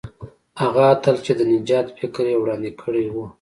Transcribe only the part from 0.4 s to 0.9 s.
هغه